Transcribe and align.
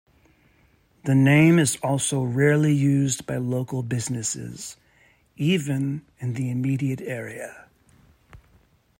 The 1.03 1.13
name 1.13 1.59
is 1.59 1.75
also 1.83 2.23
rarely 2.23 2.73
used 2.73 3.27
by 3.27 3.37
local 3.37 3.83
businesses, 3.83 4.75
even 5.37 6.07
in 6.17 6.33
the 6.33 6.49
immediate 6.49 7.01
area. 7.01 7.69